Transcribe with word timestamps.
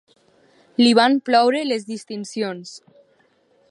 Li 0.81 0.93
van 1.01 1.19
ploure 1.29 1.63
les 1.73 1.87
distincions. 1.93 2.77